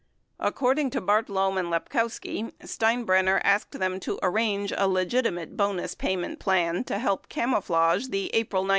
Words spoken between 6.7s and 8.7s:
to help camouflage the April 1972 transaction.